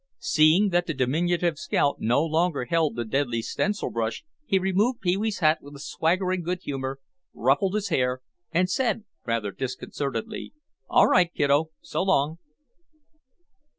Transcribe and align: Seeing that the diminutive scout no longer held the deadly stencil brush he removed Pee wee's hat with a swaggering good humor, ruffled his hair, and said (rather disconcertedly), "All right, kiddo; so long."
Seeing 0.17 0.69
that 0.69 0.87
the 0.87 0.95
diminutive 0.95 1.59
scout 1.59 1.97
no 1.99 2.23
longer 2.25 2.65
held 2.65 2.95
the 2.95 3.05
deadly 3.05 3.43
stencil 3.43 3.91
brush 3.91 4.23
he 4.47 4.57
removed 4.57 4.99
Pee 4.99 5.15
wee's 5.15 5.37
hat 5.41 5.59
with 5.61 5.75
a 5.75 5.79
swaggering 5.79 6.41
good 6.41 6.61
humor, 6.63 6.97
ruffled 7.35 7.75
his 7.75 7.89
hair, 7.89 8.21
and 8.51 8.67
said 8.67 9.03
(rather 9.27 9.51
disconcertedly), 9.51 10.53
"All 10.89 11.05
right, 11.05 11.31
kiddo; 11.31 11.69
so 11.83 12.01
long." 12.01 12.39